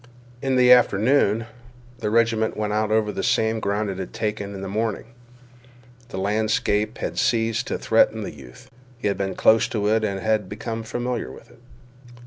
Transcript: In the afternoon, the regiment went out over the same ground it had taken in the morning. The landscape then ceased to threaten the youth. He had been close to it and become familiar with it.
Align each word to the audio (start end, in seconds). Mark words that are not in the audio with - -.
In 0.41 0.55
the 0.55 0.71
afternoon, 0.71 1.45
the 1.99 2.09
regiment 2.09 2.57
went 2.57 2.73
out 2.73 2.89
over 2.89 3.11
the 3.11 3.21
same 3.21 3.59
ground 3.59 3.87
it 3.91 3.99
had 3.99 4.13
taken 4.13 4.55
in 4.55 4.61
the 4.61 4.67
morning. 4.67 5.03
The 6.09 6.17
landscape 6.17 6.97
then 6.99 7.17
ceased 7.17 7.67
to 7.67 7.77
threaten 7.77 8.23
the 8.23 8.33
youth. 8.33 8.71
He 8.97 9.07
had 9.09 9.17
been 9.19 9.35
close 9.35 9.67
to 9.67 9.87
it 9.89 10.03
and 10.03 10.49
become 10.49 10.81
familiar 10.81 11.31
with 11.31 11.51
it. 11.51 11.59